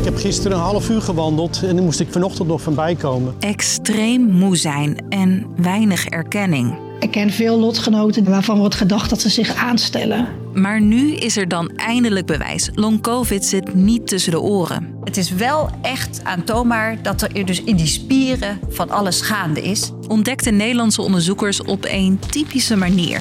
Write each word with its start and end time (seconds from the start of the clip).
Ik 0.00 0.06
heb 0.06 0.16
gisteren 0.16 0.56
een 0.56 0.62
half 0.62 0.90
uur 0.90 1.02
gewandeld 1.02 1.62
en 1.62 1.76
dan 1.76 1.84
moest 1.84 2.00
ik 2.00 2.12
vanochtend 2.12 2.48
nog 2.48 2.62
van 2.62 2.74
bijkomen. 2.74 3.34
Extreem 3.40 4.30
moe 4.30 4.56
zijn 4.56 4.96
en 5.08 5.46
weinig 5.56 6.06
erkenning. 6.06 6.78
Ik 7.00 7.10
ken 7.10 7.30
veel 7.30 7.58
lotgenoten 7.58 8.24
waarvan 8.24 8.58
wordt 8.58 8.74
gedacht 8.74 9.10
dat 9.10 9.20
ze 9.20 9.28
zich 9.28 9.54
aanstellen. 9.54 10.28
Maar 10.52 10.80
nu 10.80 11.14
is 11.14 11.36
er 11.36 11.48
dan 11.48 11.70
eindelijk 11.76 12.26
bewijs. 12.26 12.70
Long 12.74 13.00
COVID 13.00 13.44
zit 13.44 13.74
niet 13.74 14.06
tussen 14.06 14.32
de 14.32 14.40
oren. 14.40 14.94
Het 15.04 15.16
is 15.16 15.30
wel 15.30 15.70
echt 15.82 16.20
aantoonbaar 16.24 17.02
dat 17.02 17.22
er 17.22 17.46
dus 17.46 17.62
in 17.62 17.76
die 17.76 17.86
spieren 17.86 18.58
van 18.68 18.90
alles 18.90 19.20
gaande 19.20 19.62
is. 19.62 19.90
Ontdekten 20.08 20.56
Nederlandse 20.56 21.02
onderzoekers 21.02 21.62
op 21.62 21.86
een 21.88 22.18
typische 22.30 22.76
manier: 22.76 23.20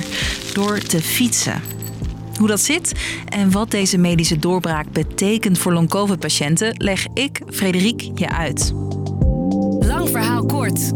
door 0.53 0.77
te 0.77 1.01
fietsen. 1.01 1.78
Hoe 2.39 2.47
dat 2.47 2.59
zit 2.59 2.93
en 3.25 3.51
wat 3.51 3.71
deze 3.71 3.97
medische 3.97 4.37
doorbraak 4.37 4.91
betekent 4.91 5.57
voor 5.57 5.73
long-covid-patiënten, 5.73 6.73
leg 6.77 7.07
ik, 7.13 7.41
Frederik, 7.49 8.01
je 8.15 8.29
uit. 8.29 8.71
Lang 9.79 10.09
verhaal 10.09 10.45
kort. 10.45 10.91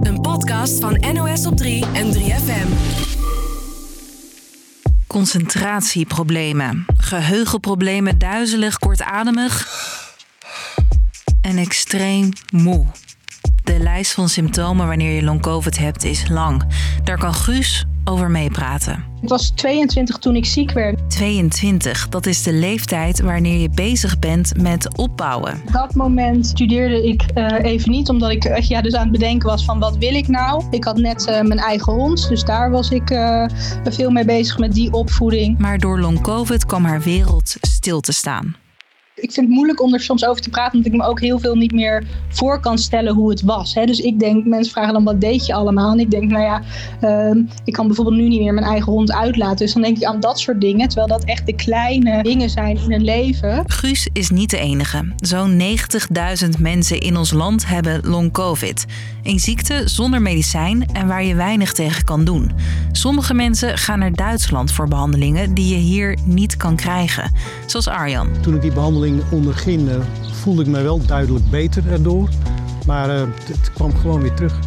Een 0.00 0.20
podcast 0.22 0.80
van 0.80 1.04
NOS 1.12 1.46
op 1.46 1.56
3 1.56 1.84
en 1.92 2.14
3FM. 2.14 2.68
Concentratieproblemen, 5.06 6.86
geheugenproblemen, 6.96 8.18
duizelig, 8.18 8.78
kortademig 8.78 9.68
en 11.42 11.56
extreem 11.56 12.28
moe. 12.52 12.86
De 13.64 13.78
lijst 13.78 14.12
van 14.12 14.28
symptomen 14.28 14.86
wanneer 14.86 15.14
je 15.14 15.22
long-covid 15.22 15.78
hebt 15.78 16.04
is 16.04 16.28
lang. 16.28 16.64
Daar 17.04 17.18
kan 17.18 17.34
Guus 17.34 17.86
over 18.04 18.30
meepraten. 18.30 19.04
Ik 19.22 19.28
was 19.28 19.50
22 19.50 20.16
toen 20.16 20.36
ik 20.36 20.44
ziek 20.44 20.72
werd. 20.72 21.10
22, 21.10 22.08
dat 22.08 22.26
is 22.26 22.42
de 22.42 22.52
leeftijd 22.52 23.20
wanneer 23.20 23.60
je 23.60 23.70
bezig 23.70 24.18
bent 24.18 24.62
met 24.62 24.96
opbouwen. 24.96 25.52
Op 25.66 25.72
dat 25.72 25.94
moment 25.94 26.46
studeerde 26.46 27.06
ik 27.08 27.24
uh, 27.34 27.64
even 27.64 27.90
niet, 27.90 28.08
omdat 28.08 28.30
ik 28.30 28.44
uh, 28.44 28.60
ja, 28.60 28.80
dus 28.80 28.94
aan 28.94 29.02
het 29.02 29.12
bedenken 29.12 29.48
was 29.48 29.64
van 29.64 29.78
wat 29.78 29.96
wil 29.96 30.14
ik 30.14 30.28
nou. 30.28 30.64
Ik 30.70 30.84
had 30.84 30.96
net 30.96 31.26
uh, 31.28 31.40
mijn 31.40 31.58
eigen 31.58 31.92
hond, 31.92 32.28
dus 32.28 32.44
daar 32.44 32.70
was 32.70 32.90
ik 32.90 33.08
veel 33.84 34.10
mee 34.10 34.24
bezig 34.24 34.58
met 34.58 34.72
die 34.74 34.92
opvoeding. 34.92 35.58
Maar 35.58 35.78
door 35.78 36.00
long 36.00 36.20
covid 36.20 36.66
kwam 36.66 36.84
haar 36.84 37.00
wereld 37.00 37.56
stil 37.60 38.00
te 38.00 38.12
staan 38.12 38.59
ik 39.20 39.32
vind 39.32 39.46
het 39.46 39.54
moeilijk 39.54 39.82
om 39.82 39.94
er 39.94 40.00
soms 40.00 40.26
over 40.26 40.42
te 40.42 40.50
praten, 40.50 40.76
omdat 40.76 40.92
ik 40.92 40.98
me 40.98 41.06
ook 41.06 41.20
heel 41.20 41.38
veel 41.38 41.54
niet 41.54 41.72
meer 41.72 42.06
voor 42.28 42.60
kan 42.60 42.78
stellen 42.78 43.14
hoe 43.14 43.30
het 43.30 43.42
was. 43.42 43.74
Hè? 43.74 43.86
Dus 43.86 44.00
ik 44.00 44.18
denk, 44.18 44.44
mensen 44.44 44.72
vragen 44.72 44.92
dan 44.92 45.04
wat 45.04 45.20
deed 45.20 45.46
je 45.46 45.54
allemaal? 45.54 45.92
En 45.92 45.98
ik 45.98 46.10
denk, 46.10 46.30
nou 46.30 46.42
ja, 46.42 46.62
uh, 47.00 47.42
ik 47.64 47.72
kan 47.72 47.86
bijvoorbeeld 47.86 48.16
nu 48.16 48.28
niet 48.28 48.40
meer 48.40 48.54
mijn 48.54 48.66
eigen 48.66 48.92
hond 48.92 49.12
uitlaten. 49.12 49.56
Dus 49.56 49.72
dan 49.72 49.82
denk 49.82 49.96
ik 49.96 50.04
aan 50.04 50.20
dat 50.20 50.40
soort 50.40 50.60
dingen, 50.60 50.88
terwijl 50.88 51.08
dat 51.08 51.24
echt 51.24 51.46
de 51.46 51.54
kleine 51.54 52.22
dingen 52.22 52.50
zijn 52.50 52.76
in 52.76 52.92
een 52.92 53.04
leven. 53.04 53.62
Guus 53.66 54.08
is 54.12 54.30
niet 54.30 54.50
de 54.50 54.58
enige. 54.58 55.12
Zo'n 55.16 55.60
90.000 55.60 56.48
mensen 56.58 57.00
in 57.00 57.16
ons 57.16 57.32
land 57.32 57.66
hebben 57.66 58.00
long 58.04 58.32
covid. 58.32 58.86
Een 59.22 59.38
ziekte 59.38 59.82
zonder 59.84 60.22
medicijn 60.22 60.86
en 60.92 61.06
waar 61.06 61.24
je 61.24 61.34
weinig 61.34 61.72
tegen 61.72 62.04
kan 62.04 62.24
doen. 62.24 62.52
Sommige 62.92 63.34
mensen 63.34 63.78
gaan 63.78 63.98
naar 63.98 64.12
Duitsland 64.12 64.72
voor 64.72 64.88
behandelingen 64.88 65.54
die 65.54 65.68
je 65.68 65.80
hier 65.80 66.18
niet 66.24 66.56
kan 66.56 66.76
krijgen. 66.76 67.32
Zoals 67.70 67.88
Arjan. 67.88 68.28
Toen 68.40 68.54
ik 68.54 68.60
die 68.60 68.72
behandeling 68.72 69.22
onderging, 69.30 69.88
uh, 69.88 69.94
voelde 70.32 70.62
ik 70.62 70.68
me 70.68 70.82
wel 70.82 71.06
duidelijk 71.06 71.50
beter 71.50 71.92
erdoor. 71.92 72.28
Maar 72.86 73.08
uh, 73.08 73.20
het 73.44 73.72
kwam 73.72 73.96
gewoon 73.96 74.20
weer 74.20 74.34
terug. 74.34 74.58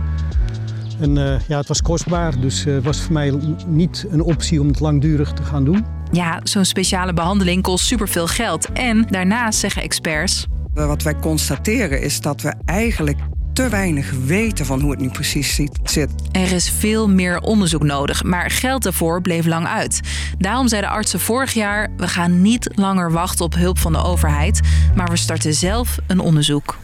En 1.00 1.09
uh, 1.16 1.40
ja, 1.48 1.58
het 1.58 1.68
was 1.68 1.81
kostbaar, 1.81 2.40
dus 2.40 2.64
het 2.64 2.84
was 2.84 3.02
voor 3.02 3.14
mij 3.14 3.34
niet 3.68 4.06
een 4.09 4.22
optie 4.22 4.62
om 4.62 4.68
het 4.68 4.80
langdurig 4.80 5.31
te 5.31 5.44
gaan 5.44 5.64
doen. 5.64 5.86
Ja, 6.12 6.40
zo'n 6.44 6.66
speciale 6.66 7.14
behandeling 7.14 7.62
kost 7.62 7.86
superveel 7.86 8.28
geld. 8.28 8.72
En 8.72 9.06
daarnaast 9.09 9.59
zeggen 9.59 9.81
experts. 9.81 10.46
Wat 10.74 11.04
wij 11.04 11.16
constateren 11.16 12.02
is 12.02 12.22
dat 12.22 12.42
we 12.42 12.54
eigenlijk 12.66 13.18
te 13.54 13.70
weinig 13.70 14.12
weten 14.26 14.66
van 14.66 14.82
hoe 14.82 14.92
het 14.92 15.00
nu 15.00 15.09
precies 15.09 15.56
zit. 15.84 16.09
Er 16.31 16.52
is 16.52 16.69
veel 16.69 17.09
meer 17.09 17.40
onderzoek 17.40 17.84
nodig, 17.84 18.24
maar 18.24 18.52
geld 18.52 18.86
ervoor 18.86 19.22
bleef 19.22 19.46
lang 19.46 19.68
uit. 19.68 20.00
Daarom 20.38 20.68
zeiden 20.68 20.90
artsen 20.91 21.19
vorig 21.19 21.53
jaar: 21.53 21.91
we 21.97 22.08
gaan 22.08 22.41
niet 22.41 22.69
langer 22.75 23.12
wachten 23.12 23.46
op 23.46 23.56
hulp 23.56 23.80
van 23.80 23.91
de 23.91 24.03
overheid, 24.03 24.59
maar 24.96 25.09
we 25.09 25.18
starten 25.18 25.53
zelf 25.53 25.97
een 26.08 26.19
onderzoek. 26.19 26.78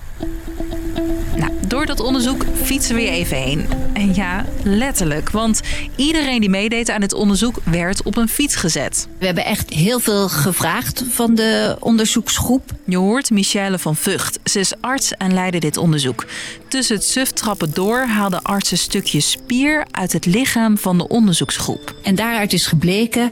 Door 1.70 1.86
dat 1.86 2.00
onderzoek 2.00 2.46
fietsen 2.64 2.96
we 2.96 3.02
je 3.02 3.10
even 3.10 3.38
heen. 3.38 3.68
En 3.94 4.14
ja, 4.14 4.46
letterlijk, 4.64 5.30
want 5.30 5.62
iedereen 5.96 6.40
die 6.40 6.50
meedeed 6.50 6.90
aan 6.90 7.02
het 7.02 7.14
onderzoek 7.14 7.56
werd 7.64 8.04
op 8.04 8.18
een 8.18 8.28
fiets 8.28 8.56
gezet. 8.56 9.08
We 9.18 9.26
hebben 9.26 9.46
echt 9.46 9.70
heel 9.70 10.00
veel 10.00 10.30
gevraagd 10.30 11.04
van 11.10 11.36
de 11.36 11.78
onderzoeksgroep. 11.80 12.72
Je 12.86 12.98
hoort 12.98 13.30
Michelle 13.30 13.80
van 13.80 13.96
Vught. 13.96 14.40
Ze 14.44 14.60
is 14.60 14.74
arts 14.82 15.14
en 15.18 15.34
leidde 15.34 15.60
dit 15.60 15.78
onderzoek. 15.78 16.26
Tussen 16.68 16.96
het 16.96 17.06
suftrappen 17.06 17.72
door 17.74 18.00
haalde 18.00 18.44
arts 18.44 18.72
een 18.72 18.78
stukje 18.78 19.20
spier 19.20 19.86
uit 19.92 20.14
het 20.14 20.26
lichaam 20.26 20.78
van 20.78 20.98
de 20.98 21.08
onderzoeksgroep. 21.08 21.96
En 22.04 22.16
daaruit 22.16 22.54
is 22.54 22.66
gebleken 22.66 23.32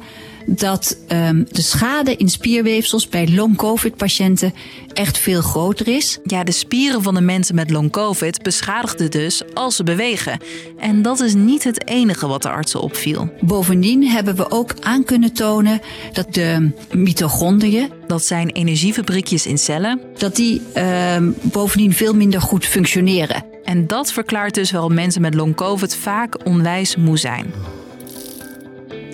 dat 0.50 0.97
um, 1.08 1.46
de 1.52 1.62
schade 1.62 2.16
in 2.16 2.30
spierweefsels 2.30 3.09
bij 3.09 3.30
long-covid-patiënten 3.30 4.53
echt 4.94 5.18
veel 5.18 5.41
groter 5.41 5.88
is. 5.88 6.19
Ja, 6.24 6.44
de 6.44 6.52
spieren 6.52 7.02
van 7.03 7.13
de 7.13 7.22
mensen 7.22 7.56
met 7.56 7.69
long-covid 7.69 8.41
beschadigden 8.41 9.12
dus 9.12 9.41
als 9.53 9.75
ze 9.75 9.84
bewegen. 9.84 10.40
En 10.78 11.02
dat 11.02 11.19
is 11.19 11.34
niet 11.34 11.63
het 11.63 11.88
enige 11.88 12.28
wat 12.28 12.41
de 12.41 12.50
artsen 12.50 12.81
opviel. 12.81 13.30
Bovendien 13.41 14.07
hebben 14.07 14.36
we 14.36 14.52
ook 14.52 14.74
aan 14.80 15.03
kunnen 15.03 15.34
tonen 15.34 15.81
dat 16.12 16.34
de 16.34 16.72
mitochondriën, 16.91 17.91
dat 18.07 18.25
zijn 18.25 18.50
energiefabriekjes 18.50 19.46
in 19.46 19.57
cellen, 19.57 20.02
dat 20.18 20.36
die 20.36 20.62
um, 21.16 21.36
bovendien 21.41 21.94
veel 21.94 22.13
minder 22.13 22.41
goed 22.41 22.66
functioneren. 22.66 23.46
En 23.63 23.88
dat 23.88 24.12
verklaart 24.12 24.53
dus 24.53 24.72
waarom 24.72 24.94
mensen 24.94 25.22
met 25.22 25.34
long-covid 25.34 25.96
vaak 25.96 26.46
onwijs 26.46 26.96
moe 26.96 27.18
zijn. 27.18 27.53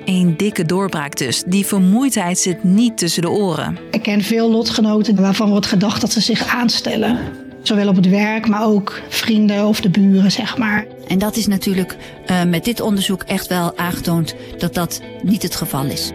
Een 0.06 0.38
dikke 0.38 0.66
doorbraak 0.66 1.18
dus. 1.18 1.44
Die 1.46 1.66
vermoeidheid 1.66 2.40
zit 2.40 2.64
niet 2.64 2.98
tussen 2.98 3.22
de 3.22 3.30
oren. 3.30 3.78
Ik 3.92 4.02
ken 4.02 4.22
veel 4.22 4.50
lotgenoten 4.52 5.16
waarvan 5.16 5.50
wordt 5.50 5.66
gedacht 5.66 6.02
dat 6.02 6.12
ze 6.12 6.22
zich 6.22 6.56
aanstellen. 6.56 7.18
Zowel 7.62 7.88
op 7.88 7.96
het 7.96 8.10
werk, 8.10 8.48
maar 8.48 8.66
ook 8.66 9.02
vrienden 9.10 9.66
of 9.66 9.82
de 9.82 9.90
buren, 9.90 10.32
zeg 10.32 10.58
maar. 10.58 10.86
En 11.08 11.20
dat 11.20 11.36
is 11.36 11.48
natuurlijk 11.48 11.98
uh, 12.28 12.44
met 12.44 12.66
dit 12.66 12.82
onderzoek 12.82 13.24
echt 13.24 13.48
wel 13.48 13.78
aangetoond 13.78 14.36
dat 14.58 14.74
dat 14.74 15.02
niet 15.22 15.44
het 15.44 15.56
geval 15.56 15.86
is. 15.86 16.12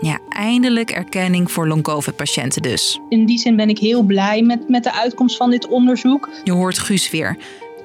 Ja, 0.00 0.18
eindelijk 0.28 0.90
erkenning 0.90 1.50
voor 1.50 1.68
long-covid-patiënten 1.68 2.62
dus. 2.62 3.00
In 3.08 3.26
die 3.26 3.38
zin 3.38 3.56
ben 3.56 3.68
ik 3.68 3.78
heel 3.78 4.02
blij 4.02 4.42
met, 4.42 4.68
met 4.68 4.84
de 4.84 4.92
uitkomst 4.92 5.36
van 5.36 5.50
dit 5.50 5.68
onderzoek. 5.68 6.28
Je 6.44 6.52
hoort 6.52 6.78
Guus 6.78 7.10
weer. 7.10 7.36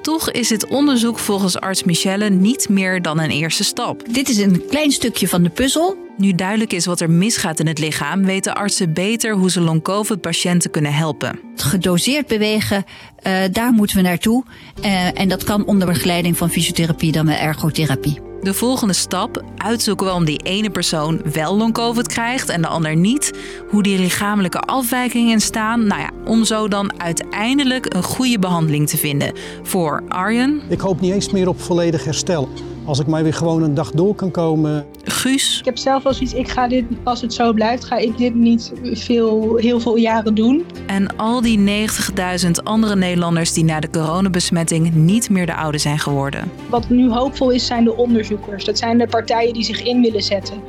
Toch 0.07 0.31
is 0.31 0.47
dit 0.47 0.67
onderzoek 0.67 1.19
volgens 1.19 1.59
arts 1.59 1.83
Michelle 1.83 2.29
niet 2.29 2.69
meer 2.69 3.01
dan 3.01 3.19
een 3.19 3.29
eerste 3.29 3.63
stap. 3.63 4.03
Dit 4.13 4.29
is 4.29 4.37
een 4.37 4.65
klein 4.69 4.91
stukje 4.91 5.27
van 5.27 5.43
de 5.43 5.49
puzzel. 5.49 5.97
Nu 6.17 6.33
duidelijk 6.33 6.73
is 6.73 6.85
wat 6.85 6.99
er 6.99 7.09
misgaat 7.09 7.59
in 7.59 7.67
het 7.67 7.79
lichaam, 7.79 8.25
weten 8.25 8.55
artsen 8.55 8.93
beter 8.93 9.33
hoe 9.33 9.51
ze 9.51 9.61
long-covid-patiënten 9.61 10.71
kunnen 10.71 10.93
helpen. 10.93 11.39
Gedoseerd 11.55 12.27
bewegen, 12.27 12.85
uh, 13.23 13.33
daar 13.51 13.71
moeten 13.71 13.95
we 13.95 14.01
naartoe. 14.01 14.43
Uh, 14.83 15.19
en 15.19 15.29
dat 15.29 15.43
kan 15.43 15.65
onder 15.65 15.87
begeleiding 15.87 16.37
van 16.37 16.49
fysiotherapie 16.49 17.11
dan 17.11 17.25
met 17.25 17.39
ergotherapie. 17.39 18.26
De 18.41 18.53
volgende 18.53 18.93
stap, 18.93 19.43
uitzoeken 19.57 20.05
waarom 20.05 20.25
die 20.25 20.39
ene 20.43 20.69
persoon 20.69 21.21
wel 21.33 21.57
long-covid 21.57 22.07
krijgt 22.07 22.49
en 22.49 22.61
de 22.61 22.67
ander 22.67 22.95
niet. 22.95 23.33
Hoe 23.69 23.83
die 23.83 23.99
lichamelijke 23.99 24.59
afwijkingen 24.59 25.39
staan. 25.39 25.87
Nou 25.87 26.01
ja, 26.01 26.09
om 26.25 26.43
zo 26.45 26.67
dan 26.67 27.01
uiteindelijk 27.01 27.93
een 27.93 28.03
goede 28.03 28.39
behandeling 28.39 28.89
te 28.89 28.97
vinden. 28.97 29.33
Voor 29.63 30.03
Arjen. 30.07 30.61
Ik 30.69 30.79
hoop 30.79 31.01
niet 31.01 31.13
eens 31.13 31.31
meer 31.31 31.47
op 31.47 31.61
volledig 31.61 32.05
herstel. 32.05 32.49
Als 32.87 32.99
ik 32.99 33.07
maar 33.07 33.23
weer 33.23 33.33
gewoon 33.33 33.63
een 33.63 33.73
dag 33.73 33.91
door 33.91 34.15
kan 34.15 34.31
komen. 34.31 34.85
Guus. 35.03 35.59
Ik 35.59 35.65
heb 35.65 35.77
zelf 35.77 36.03
wel 36.03 36.13
zoiets, 36.13 36.33
ik 36.33 36.49
ga 36.49 36.67
dit, 36.67 36.85
als 37.03 37.21
het 37.21 37.33
zo 37.33 37.53
blijft, 37.53 37.85
ga 37.85 37.95
ik 37.95 38.17
dit 38.17 38.35
niet 38.35 38.71
veel, 38.83 39.55
heel 39.55 39.79
veel 39.79 39.95
jaren 39.95 40.35
doen. 40.35 40.65
En 40.85 41.15
al 41.17 41.41
die 41.41 41.87
90.000 42.45 42.51
andere 42.63 42.95
Nederlanders 42.95 43.53
die 43.53 43.63
na 43.63 43.79
de 43.79 43.89
coronabesmetting 43.89 44.93
niet 44.93 45.29
meer 45.29 45.45
de 45.45 45.55
oude 45.55 45.77
zijn 45.77 45.99
geworden. 45.99 46.51
Wat 46.69 46.89
nu 46.89 47.11
hoopvol 47.11 47.49
is, 47.49 47.65
zijn 47.65 47.83
de 47.83 47.95
onderzoekers. 47.95 48.65
Dat 48.65 48.77
zijn 48.77 48.97
de 48.97 49.07
partijen 49.07 49.53
die 49.53 49.63
zich 49.63 49.83
in 49.83 50.01
willen 50.01 50.23
zetten. 50.23 50.61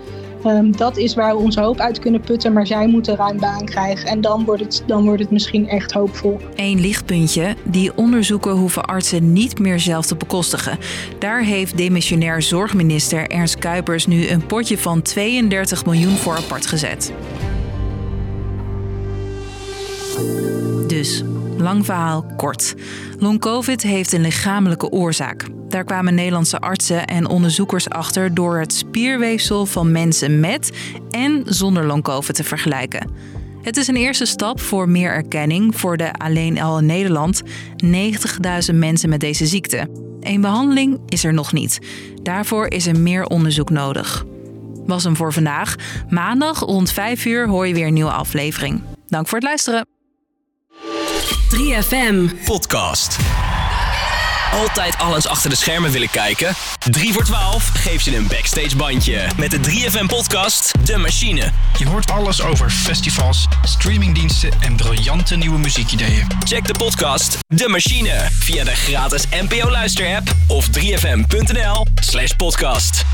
Um, 0.46 0.76
dat 0.76 0.96
is 0.96 1.14
waar 1.14 1.36
we 1.36 1.42
onze 1.42 1.60
hoop 1.60 1.78
uit 1.78 1.98
kunnen 1.98 2.20
putten, 2.20 2.52
maar 2.52 2.66
zij 2.66 2.86
moeten 2.86 3.16
ruim 3.16 3.38
baan 3.38 3.64
krijgen. 3.64 4.08
En 4.08 4.20
dan 4.20 4.44
wordt 4.44 4.62
het, 4.62 4.82
dan 4.86 5.04
wordt 5.04 5.20
het 5.20 5.30
misschien 5.30 5.68
echt 5.68 5.92
hoopvol. 5.92 6.40
Eén 6.56 6.80
lichtpuntje. 6.80 7.56
Die 7.64 7.96
onderzoeken 7.96 8.50
hoeven 8.50 8.84
artsen 8.84 9.32
niet 9.32 9.58
meer 9.58 9.80
zelf 9.80 10.06
te 10.06 10.16
bekostigen. 10.16 10.78
Daar 11.18 11.42
heeft 11.42 11.76
demissionair 11.76 12.42
zorgminister 12.42 13.26
Ernst 13.26 13.58
Kuipers 13.58 14.06
nu 14.06 14.28
een 14.28 14.46
potje 14.46 14.78
van 14.78 15.02
32 15.02 15.84
miljoen 15.84 16.16
voor 16.16 16.36
apart 16.36 16.66
gezet. 16.66 17.12
Dus, 20.86 21.22
lang 21.56 21.84
verhaal 21.84 22.24
kort. 22.36 22.74
Long 23.18 23.40
COVID 23.40 23.82
heeft 23.82 24.12
een 24.12 24.20
lichamelijke 24.20 24.90
oorzaak. 24.90 25.46
Daar 25.68 25.84
kwamen 25.84 26.14
Nederlandse 26.14 26.58
artsen 26.58 27.06
en 27.06 27.26
onderzoekers 27.26 27.88
achter 27.88 28.34
door 28.34 28.58
het 28.58 28.72
spierweefsel 28.72 29.66
van 29.66 29.92
mensen 29.92 30.40
met 30.40 30.72
en 31.10 31.42
zonder 31.44 31.86
long-covid 31.86 32.34
te 32.34 32.44
vergelijken. 32.44 33.10
Het 33.62 33.76
is 33.76 33.88
een 33.88 33.96
eerste 33.96 34.26
stap 34.26 34.60
voor 34.60 34.88
meer 34.88 35.10
erkenning 35.10 35.78
voor 35.78 35.96
de 35.96 36.12
alleen 36.12 36.60
al 36.60 36.78
in 36.78 36.86
Nederland 36.86 37.42
90.000 38.70 38.74
mensen 38.74 39.08
met 39.08 39.20
deze 39.20 39.46
ziekte. 39.46 39.88
Een 40.20 40.40
behandeling 40.40 41.00
is 41.06 41.24
er 41.24 41.32
nog 41.32 41.52
niet. 41.52 41.78
Daarvoor 42.22 42.66
is 42.66 42.86
er 42.86 43.00
meer 43.00 43.24
onderzoek 43.24 43.70
nodig. 43.70 44.24
Was 44.86 45.04
hem 45.04 45.16
voor 45.16 45.32
vandaag. 45.32 45.74
Maandag 46.08 46.60
rond 46.60 46.92
5 46.92 47.24
uur 47.24 47.48
hoor 47.48 47.66
je 47.66 47.74
weer 47.74 47.86
een 47.86 47.94
nieuwe 47.94 48.10
aflevering. 48.10 48.82
Dank 49.06 49.28
voor 49.28 49.38
het 49.38 49.46
luisteren. 49.46 49.86
3FM. 51.50 52.44
Podcast. 52.44 53.16
Altijd 54.52 54.98
alles 54.98 55.26
achter 55.26 55.50
de 55.50 55.56
schermen 55.56 55.90
willen 55.90 56.10
kijken? 56.10 56.54
3 56.90 57.12
voor 57.12 57.24
12 57.24 57.70
geeft 57.74 58.04
je 58.04 58.16
een 58.16 58.26
backstage 58.26 58.76
bandje. 58.76 59.28
Met 59.36 59.50
de 59.50 59.58
3FM 59.58 60.06
podcast 60.06 60.72
De 60.86 60.96
Machine. 60.96 61.52
Je 61.78 61.86
hoort 61.86 62.10
alles 62.10 62.42
over 62.42 62.70
festivals, 62.70 63.46
streamingdiensten 63.62 64.50
en 64.60 64.76
briljante 64.76 65.36
nieuwe 65.36 65.58
muziekideeën. 65.58 66.26
Check 66.44 66.66
de 66.66 66.74
podcast 66.78 67.38
De 67.46 67.68
Machine 67.68 68.28
via 68.30 68.64
de 68.64 68.74
gratis 68.74 69.24
NPO 69.30 69.70
Luister 69.70 70.16
app 70.16 70.32
of 70.46 70.68
3fm.nl 70.78 71.86
slash 72.00 72.32
podcast. 72.36 73.04